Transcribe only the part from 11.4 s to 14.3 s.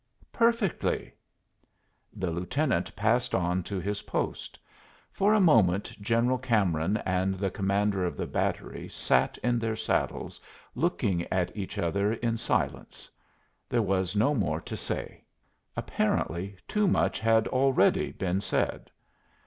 each other in silence. There was